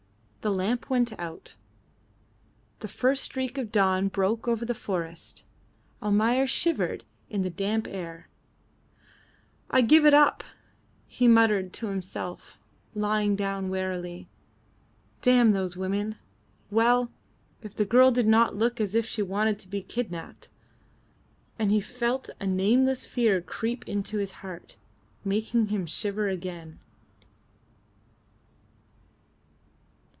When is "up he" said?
10.15-11.27